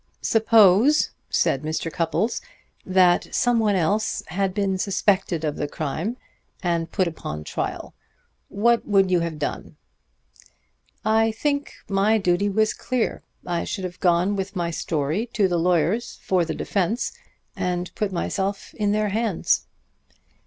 [0.23, 1.91] "Suppose," said Mr.
[1.93, 2.41] Cupples,
[2.83, 6.17] "that someone else had been suspected of the crime
[6.63, 7.93] and put upon trial.
[8.49, 9.77] What would you have done?"
[11.05, 13.21] "I think my duty was clear.
[13.45, 17.11] I should have gone with my story to the lawyers for the defense,
[17.55, 19.67] and put myself in their hands."